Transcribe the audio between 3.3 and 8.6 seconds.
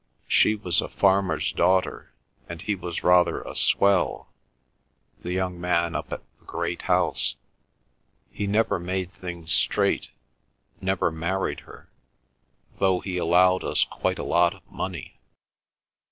a swell—the young man up at the great house. He